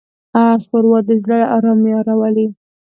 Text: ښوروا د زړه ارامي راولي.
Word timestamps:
ښوروا 0.65 0.99
د 1.07 1.09
زړه 1.23 1.39
ارامي 1.55 1.91
راولي. 2.07 2.47